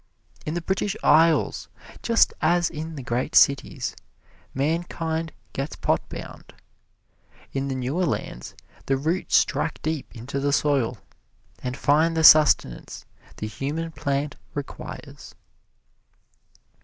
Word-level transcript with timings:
In 0.47 0.55
the 0.55 0.63
British 0.63 0.97
Isles, 1.03 1.67
just 2.01 2.33
as 2.41 2.71
in 2.71 2.95
the 2.95 3.03
great 3.03 3.35
cities, 3.35 3.95
mankind 4.51 5.31
gets 5.53 5.75
pot 5.75 6.01
bound. 6.09 6.55
In 7.53 7.67
the 7.67 7.75
newer 7.75 8.07
lands, 8.07 8.55
the 8.87 8.97
roots 8.97 9.37
strike 9.37 9.79
deep 9.83 10.11
into 10.15 10.39
the 10.39 10.53
soil, 10.53 10.97
and 11.61 11.77
find 11.77 12.17
the 12.17 12.23
sustenance 12.23 13.05
the 13.37 13.45
human 13.47 13.91
plant 13.91 14.37
requires. 14.55 15.35